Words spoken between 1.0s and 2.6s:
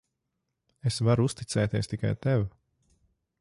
varu uzticēties tikai tev.